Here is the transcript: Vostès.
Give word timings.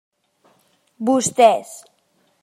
Vostès. 1.05 1.69